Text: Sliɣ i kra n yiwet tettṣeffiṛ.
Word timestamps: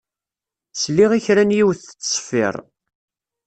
Sliɣ 0.81 1.11
i 1.13 1.19
kra 1.25 1.43
n 1.45 1.55
yiwet 1.57 1.79
tettṣeffiṛ. 1.83 2.55